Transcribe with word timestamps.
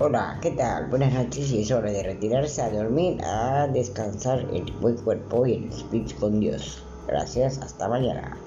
Hola, 0.00 0.38
¿qué 0.40 0.52
tal? 0.52 0.86
Buenas 0.90 1.12
noches 1.12 1.50
y 1.50 1.62
es 1.62 1.72
hora 1.72 1.90
de 1.90 2.04
retirarse 2.04 2.62
a 2.62 2.70
dormir, 2.70 3.18
a 3.24 3.66
descansar 3.66 4.38
el 4.52 4.72
buen 4.80 4.94
cuerpo 4.98 5.44
y 5.44 5.54
el 5.54 5.64
espíritu 5.70 6.14
con 6.20 6.38
Dios. 6.38 6.84
Gracias, 7.08 7.58
hasta 7.58 7.88
mañana. 7.88 8.38